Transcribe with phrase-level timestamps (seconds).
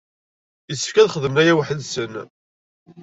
[0.69, 2.13] Yessefk ad xedmen aya weḥd-sen.